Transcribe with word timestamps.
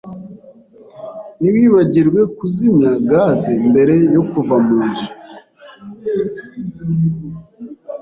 Ntiwibagirwe 1.39 2.19
kuzimya 2.37 2.91
gaze 3.09 3.53
mbere 3.69 3.95
yo 4.15 4.23
kuva 4.31 4.55
munzu. 4.65 5.07